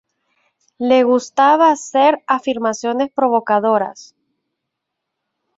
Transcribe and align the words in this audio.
Le 0.79 1.03
gustaba 1.03 1.69
hacer 1.71 2.23
afirmaciones 2.25 3.11
provocadoras. 3.13 4.15